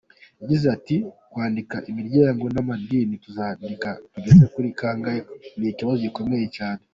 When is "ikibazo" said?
5.71-5.99